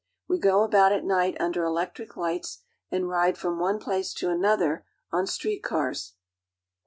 [0.27, 4.83] We go about at night under electric lights, and ride from one place to another
[5.11, 6.15] on street cars.